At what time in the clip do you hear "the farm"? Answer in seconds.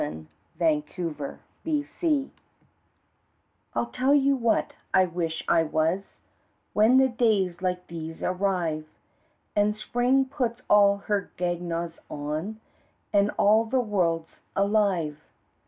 1.63-2.31